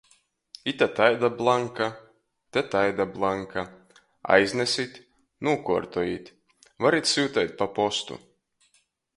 Ite 0.71 0.85
taida 0.99 1.29
blanka, 1.41 1.89
te 2.55 2.63
taida 2.75 3.07
blanka. 3.17 3.65
Aiznesit, 4.37 4.97
nūkuortojit. 5.49 6.35
Varit 6.87 7.13
syuteit 7.13 7.55
pa 7.63 7.73
postu. 7.81 8.23